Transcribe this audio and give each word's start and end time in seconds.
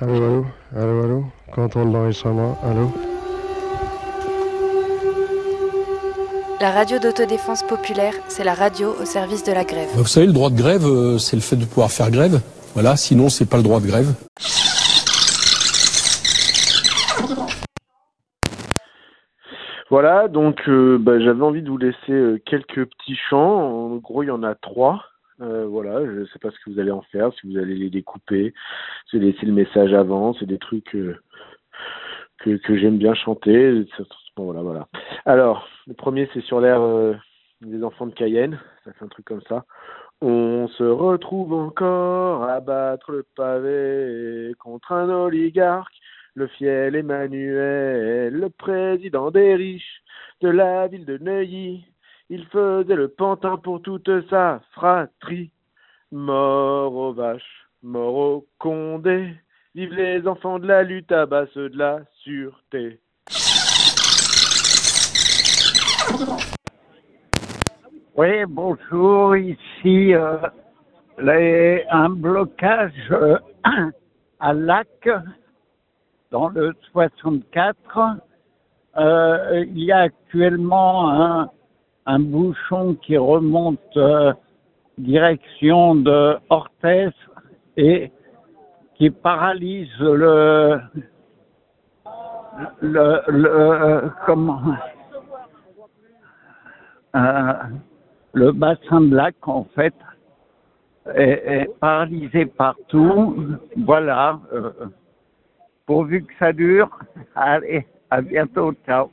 Allô, 0.00 0.12
allô, 0.12 0.44
allô, 0.74 1.02
allô, 1.04 1.24
contrôle 1.52 1.92
d'enregistrement, 1.92 2.58
allô. 2.64 2.90
La 6.60 6.72
radio 6.72 6.98
d'autodéfense 6.98 7.62
populaire, 7.62 8.12
c'est 8.26 8.42
la 8.42 8.54
radio 8.54 8.88
au 9.00 9.04
service 9.04 9.44
de 9.44 9.52
la 9.52 9.62
grève. 9.62 9.88
Vous 9.94 10.04
savez, 10.04 10.26
le 10.26 10.32
droit 10.32 10.50
de 10.50 10.56
grève, 10.56 10.84
euh, 10.84 11.18
c'est 11.18 11.36
le 11.36 11.42
fait 11.42 11.54
de 11.54 11.64
pouvoir 11.64 11.92
faire 11.92 12.10
grève. 12.10 12.40
Voilà, 12.74 12.96
sinon 12.96 13.28
c'est 13.28 13.48
pas 13.48 13.56
le 13.56 13.62
droit 13.62 13.78
de 13.78 13.86
grève. 13.86 14.14
Voilà, 19.90 20.26
donc 20.26 20.60
euh, 20.66 20.98
bah, 20.98 21.20
j'avais 21.20 21.44
envie 21.44 21.62
de 21.62 21.70
vous 21.70 21.78
laisser 21.78 22.10
euh, 22.10 22.42
quelques 22.44 22.84
petits 22.84 23.16
chants. 23.30 23.92
En 23.92 23.96
gros, 23.98 24.24
il 24.24 24.26
y 24.26 24.32
en 24.32 24.42
a 24.42 24.56
trois. 24.56 25.04
Euh, 25.40 25.66
voilà, 25.66 26.04
je 26.04 26.20
ne 26.20 26.24
sais 26.26 26.38
pas 26.38 26.50
ce 26.50 26.58
que 26.58 26.70
vous 26.70 26.78
allez 26.78 26.90
en 26.90 27.02
faire, 27.02 27.32
si 27.34 27.50
vous 27.50 27.58
allez 27.58 27.74
les 27.74 27.90
découper, 27.90 28.54
si 29.10 29.18
vous 29.18 29.24
le 29.24 29.52
message 29.52 29.92
avant, 29.92 30.32
c'est 30.34 30.46
des 30.46 30.58
trucs 30.58 30.94
euh, 30.94 31.16
que, 32.38 32.56
que 32.56 32.76
j'aime 32.76 32.98
bien 32.98 33.14
chanter. 33.14 33.84
Bon, 34.36 34.44
voilà, 34.44 34.62
voilà. 34.62 34.88
Alors, 35.24 35.68
le 35.86 35.94
premier, 35.94 36.28
c'est 36.32 36.42
sur 36.42 36.60
l'air 36.60 36.80
euh, 36.80 37.14
des 37.60 37.82
enfants 37.82 38.06
de 38.06 38.14
Cayenne. 38.14 38.58
Ça 38.84 38.92
fait 38.92 39.04
un 39.04 39.08
truc 39.08 39.26
comme 39.26 39.42
ça. 39.48 39.64
On 40.20 40.68
se 40.68 40.84
retrouve 40.84 41.52
encore 41.52 42.44
à 42.44 42.60
battre 42.60 43.10
le 43.10 43.24
pavé 43.36 44.54
contre 44.58 44.92
un 44.92 45.10
oligarque, 45.10 45.94
le 46.34 46.46
fiel 46.46 46.94
Emmanuel, 46.94 48.32
le 48.32 48.48
président 48.50 49.30
des 49.30 49.54
riches 49.54 50.02
de 50.40 50.48
la 50.48 50.86
ville 50.88 51.04
de 51.04 51.18
Neuilly. 51.18 51.84
Il 52.30 52.46
faisait 52.46 52.94
le 52.94 53.08
pantin 53.08 53.58
pour 53.58 53.82
toute 53.82 54.10
sa 54.30 54.62
fratrie. 54.72 55.50
Mort 56.10 56.94
aux 56.94 57.12
vaches, 57.12 57.68
mort 57.82 58.14
aux 58.14 58.46
condés. 58.58 59.34
Vive 59.74 59.92
les 59.92 60.26
enfants 60.26 60.58
de 60.58 60.66
la 60.66 60.82
lutte 60.84 61.12
à 61.12 61.26
bas 61.26 61.46
ceux 61.52 61.68
de 61.68 61.76
la 61.76 62.00
sûreté. 62.22 63.00
Oui, 68.16 68.44
bonjour, 68.48 69.36
ici 69.36 70.14
euh, 70.14 71.78
un 71.90 72.08
blocage 72.08 72.92
euh, 73.10 73.38
à 74.40 74.52
Lac 74.54 75.08
dans 76.30 76.48
le 76.48 76.72
64. 76.92 77.76
Euh, 78.96 79.64
il 79.66 79.82
y 79.82 79.92
a 79.92 79.98
actuellement 79.98 81.10
un, 81.10 81.50
un 82.06 82.20
bouchon 82.20 82.94
qui 82.94 83.16
remonte 83.16 83.96
euh, 83.96 84.32
direction 84.98 85.94
de 85.94 86.36
Orthez 86.50 87.10
et 87.76 88.12
qui 88.94 89.10
paralyse 89.10 89.88
le 90.00 90.80
le, 92.80 93.20
le 93.28 94.12
comment 94.26 94.60
euh, 97.16 97.52
le 98.32 98.52
bassin 98.52 99.00
de 99.02 99.14
lac, 99.14 99.36
en 99.46 99.64
fait, 99.74 99.94
est, 101.14 101.68
paralysé 101.78 102.46
partout. 102.46 103.58
Voilà. 103.76 104.40
euh, 104.52 104.70
pourvu 105.86 106.24
que 106.24 106.32
ça 106.38 106.52
dure. 106.52 106.90
Allez, 107.34 107.86
à 108.10 108.20
bientôt. 108.20 108.72
Ciao. 108.86 109.10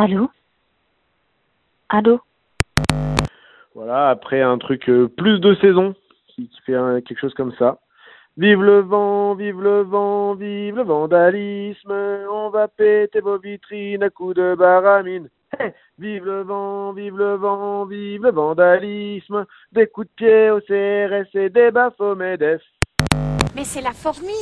Allô? 0.00 0.30
Allô? 1.88 2.20
Voilà, 3.74 4.10
après 4.10 4.40
un 4.42 4.56
truc 4.56 4.88
euh, 4.88 5.08
plus 5.08 5.40
de 5.40 5.56
saison 5.56 5.92
qui, 6.28 6.48
qui 6.48 6.60
fait 6.64 6.76
un- 6.76 7.00
quelque 7.00 7.18
chose 7.18 7.34
comme 7.34 7.52
ça. 7.58 7.80
Vive 8.36 8.62
le 8.62 8.78
vent, 8.78 9.34
vive 9.34 9.60
le 9.60 9.80
vent, 9.82 10.34
vive 10.36 10.76
le 10.76 10.82
vandalisme. 10.84 11.90
On 12.30 12.48
va 12.50 12.68
péter 12.68 13.18
vos 13.20 13.38
vitrines 13.38 14.04
à 14.04 14.10
coups 14.10 14.36
de 14.36 14.54
baramine. 14.56 15.28
Hey 15.58 15.72
vive 15.98 16.24
le 16.26 16.42
vent, 16.42 16.92
vive 16.92 17.16
le 17.16 17.34
vent, 17.34 17.84
vive 17.86 18.22
le 18.22 18.30
vandalisme. 18.30 19.46
Des 19.72 19.88
coups 19.88 20.06
de 20.06 20.12
pied 20.14 20.50
au 20.50 20.60
CRS 20.60 21.28
et 21.34 21.50
des 21.50 21.72
baffes 21.72 21.98
au 22.00 22.14
MEDEF. 22.14 22.62
Mais 23.56 23.64
c'est 23.64 23.82
la 23.82 23.92
fourmi. 23.92 24.38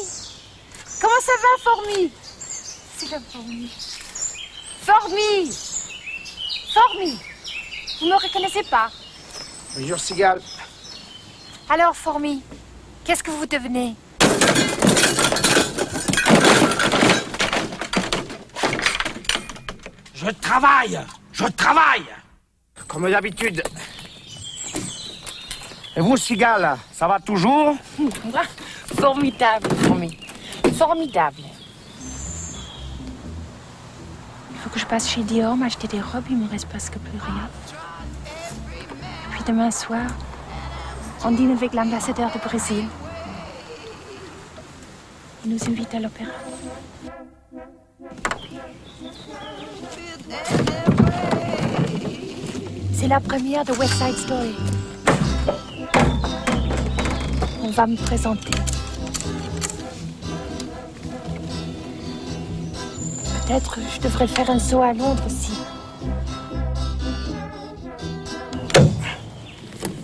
Comment 1.00 1.20
ça 1.20 1.32
va, 1.40 1.62
fourmi? 1.70 2.10
C'est 2.12 3.10
la 3.10 3.20
fourmi. 3.20 3.72
Fourmi 4.86 5.50
Fourmi 6.72 7.18
Vous 7.98 8.06
me 8.06 8.14
reconnaissez 8.14 8.62
pas 8.70 8.88
Bonjour 9.76 9.98
Cigale. 9.98 10.40
Alors, 11.68 11.96
fourmi, 11.96 12.40
qu'est-ce 13.04 13.24
que 13.24 13.32
vous 13.32 13.46
devenez? 13.46 13.96
Je 20.14 20.30
travaille 20.40 21.00
Je 21.32 21.46
travaille 21.46 22.06
Comme 22.86 23.10
d'habitude. 23.10 23.64
Et 25.96 26.00
vous, 26.00 26.16
Cigale, 26.16 26.78
ça 26.92 27.08
va 27.08 27.18
toujours? 27.18 27.74
Formidable, 29.00 29.68
fourmi. 29.82 30.16
Formidable. 30.78 31.42
Faut 34.66 34.74
que 34.74 34.80
je 34.80 34.86
passe 34.86 35.08
chez 35.08 35.22
Dior 35.22 35.56
m'acheter 35.56 35.86
des 35.86 36.00
robes, 36.00 36.24
il 36.28 36.38
me 36.38 36.50
reste 36.50 36.66
presque 36.66 36.98
plus 36.98 37.20
rien. 37.20 37.48
Puis 39.30 39.44
demain 39.46 39.70
soir, 39.70 40.06
on 41.24 41.30
dîne 41.30 41.52
avec 41.52 41.72
l'ambassadeur 41.72 42.32
du 42.32 42.38
Brésil. 42.38 42.84
Il 45.44 45.52
nous 45.52 45.64
invite 45.68 45.94
à 45.94 46.00
l'opéra. 46.00 46.30
C'est 52.92 53.08
la 53.08 53.20
première 53.20 53.64
de 53.64 53.72
West 53.72 53.94
Side 53.94 54.16
Story. 54.16 54.56
On 57.62 57.70
va 57.70 57.86
me 57.86 57.96
présenter. 57.96 58.75
Peut-être 63.46 63.78
je 63.94 64.00
devrais 64.00 64.26
faire 64.26 64.50
un 64.50 64.58
saut 64.58 64.82
à 64.82 64.92
Londres 64.92 65.22
aussi. 65.24 65.52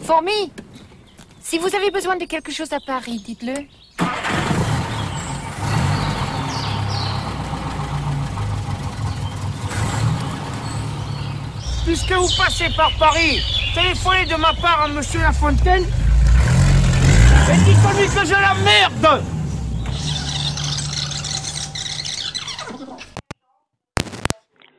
Fourmi, 0.04 0.52
si 1.40 1.58
vous 1.58 1.74
avez 1.74 1.90
besoin 1.90 2.16
de 2.16 2.24
quelque 2.24 2.52
chose 2.52 2.72
à 2.72 2.78
Paris, 2.78 3.20
dites-le. 3.24 3.54
Puisque 11.84 12.12
vous 12.12 12.28
passez 12.36 12.68
par 12.76 12.92
Paris, 12.96 13.42
téléphonez 13.74 14.26
de 14.26 14.36
ma 14.36 14.54
part 14.54 14.82
à 14.82 14.88
Monsieur 14.88 15.20
Lafontaine 15.20 15.84
et 15.84 17.56
dites-lui 17.64 18.06
que 18.06 18.24
je 18.24 18.34
la 18.34 18.54
merde 18.62 19.24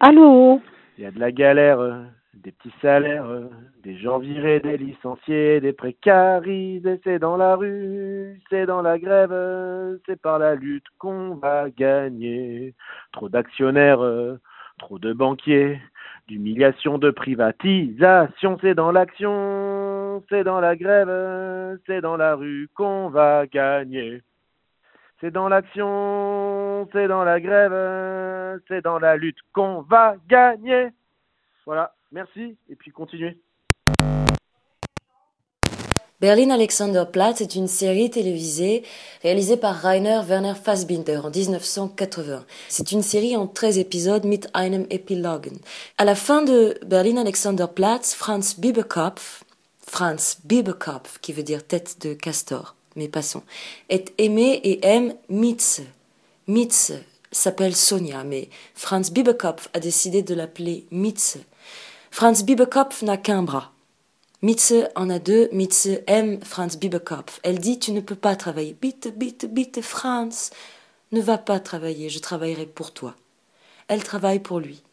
Allô 0.05 0.59
Il 0.97 1.05
y 1.05 1.07
a 1.07 1.11
de 1.11 1.19
la 1.21 1.31
galère, 1.31 1.79
euh, 1.79 2.03
des 2.33 2.51
petits 2.51 2.75
salaires, 2.81 3.25
euh, 3.25 3.47
des 3.83 3.95
gens 3.97 4.19
virés, 4.19 4.59
des 4.59 4.75
licenciés, 4.75 5.61
des 5.61 5.71
précarisés. 5.71 6.99
C'est 7.05 7.19
dans 7.19 7.37
la 7.37 7.55
rue, 7.55 8.41
c'est 8.49 8.65
dans 8.65 8.81
la 8.81 8.99
grève, 8.99 9.31
euh, 9.31 9.97
c'est 10.05 10.21
par 10.21 10.39
la 10.39 10.55
lutte 10.55 10.83
qu'on 10.97 11.35
va 11.35 11.69
gagner. 11.69 12.75
Trop 13.13 13.29
d'actionnaires, 13.29 14.01
trop 14.77 14.99
de 14.99 15.13
banquiers, 15.13 15.79
d'humiliation, 16.27 16.97
de 16.97 17.09
privatisation. 17.09 18.57
C'est 18.59 18.75
dans 18.75 18.91
l'action, 18.91 20.21
c'est 20.27 20.43
dans 20.43 20.59
la 20.59 20.75
grève, 20.75 21.79
c'est 21.87 22.01
dans 22.01 22.17
la 22.17 22.35
rue 22.35 22.67
qu'on 22.75 23.07
va 23.07 23.47
gagner. 23.47 24.21
C'est 25.23 25.31
dans 25.31 25.47
l'action, 25.47 26.85
c'est 26.91 27.07
dans 27.07 27.23
la 27.23 27.39
grève, 27.39 28.59
c'est 28.67 28.81
dans 28.81 28.99
la 28.99 29.15
lutte 29.15 29.37
qu'on 29.53 29.79
va 29.83 30.15
gagner. 30.27 30.89
Voilà, 31.65 31.95
merci, 32.11 32.57
et 32.69 32.75
puis 32.75 32.91
continuez. 32.91 33.37
Berlin 36.19 36.49
Alexanderplatz 36.49 37.39
est 37.39 37.55
une 37.55 37.69
série 37.69 38.09
télévisée 38.09 38.83
réalisée 39.21 39.55
par 39.55 39.75
Rainer 39.75 40.19
Werner 40.27 40.55
Fassbinder 40.61 41.21
en 41.23 41.29
1980. 41.29 42.43
C'est 42.67 42.91
une 42.91 43.01
série 43.01 43.37
en 43.37 43.47
13 43.47 43.77
épisodes 43.77 44.25
mit 44.25 44.41
einem 44.53 44.85
Epilogen. 44.89 45.57
À 45.97 46.03
la 46.03 46.15
fin 46.15 46.41
de 46.41 46.77
Berlin 46.85 47.15
Alexanderplatz, 47.15 48.13
Franz 48.13 48.59
Bieberkopf, 48.59 49.45
Franz 49.87 50.39
Bieberkopf, 50.43 51.19
qui 51.19 51.31
veut 51.31 51.43
dire 51.43 51.65
tête 51.65 52.05
de 52.05 52.13
castor, 52.13 52.75
mais 52.95 53.07
passons, 53.07 53.43
est 53.89 54.13
aimé 54.17 54.59
et 54.63 54.85
aime 54.85 55.15
Mitze. 55.29 55.81
Mitze 56.47 56.93
s'appelle 57.31 57.75
Sonia, 57.75 58.23
mais 58.23 58.49
Franz 58.75 59.11
Bieberkopf 59.11 59.69
a 59.73 59.79
décidé 59.79 60.21
de 60.21 60.35
l'appeler 60.35 60.85
Mitze. 60.91 61.39
Franz 62.11 62.43
Bieberkopf 62.43 63.01
n'a 63.01 63.17
qu'un 63.17 63.43
bras. 63.43 63.73
Mitze 64.43 64.89
en 64.95 65.09
a 65.09 65.19
deux. 65.19 65.47
Mitze 65.53 66.01
aime 66.05 66.41
Franz 66.43 66.77
Bibekopf. 66.77 67.39
Elle 67.43 67.59
dit 67.59 67.79
Tu 67.79 67.93
ne 67.93 68.01
peux 68.01 68.13
pas 68.13 68.35
travailler. 68.35 68.75
Bitte, 68.79 69.07
bitte, 69.15 69.45
bitte, 69.45 69.81
Franz. 69.81 70.51
Ne 71.13 71.21
va 71.21 71.37
pas 71.37 71.61
travailler, 71.61 72.09
je 72.09 72.19
travaillerai 72.19 72.65
pour 72.65 72.91
toi. 72.91 73.15
Elle 73.87 74.03
travaille 74.03 74.41
pour 74.41 74.59
lui. 74.59 74.83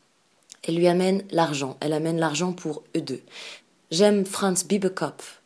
Elle 0.63 0.77
lui 0.77 0.87
amène 0.87 1.25
l'argent. 1.33 1.77
Elle 1.81 1.95
amène 1.95 2.21
l'argent 2.21 2.53
pour 2.53 2.85
eux 2.97 3.01
deux. 3.01 3.23
J'aime 3.91 4.25
Franz 4.25 4.65
Bibekopf. 4.65 5.43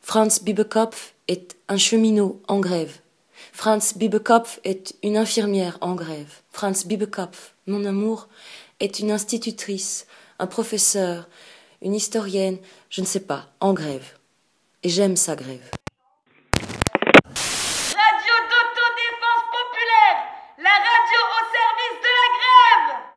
Franz 0.00 0.40
Bibekopf 0.42 1.14
est 1.28 1.56
un 1.68 1.76
cheminot 1.76 2.40
en 2.48 2.60
grève. 2.60 2.98
Franz 3.52 3.94
Bibekopf 3.96 4.60
est 4.64 4.94
une 5.02 5.16
infirmière 5.16 5.78
en 5.80 5.94
grève. 5.94 6.40
Franz 6.52 6.86
Bibekopf, 6.86 7.54
mon 7.66 7.84
amour, 7.84 8.28
est 8.80 8.98
une 8.98 9.10
institutrice, 9.10 10.06
un 10.38 10.46
professeur, 10.46 11.28
une 11.82 11.94
historienne, 11.94 12.58
je 12.90 13.00
ne 13.00 13.06
sais 13.06 13.20
pas, 13.20 13.46
en 13.60 13.72
grève. 13.72 14.18
Et 14.82 14.88
j'aime 14.88 15.16
sa 15.16 15.36
grève. 15.36 15.70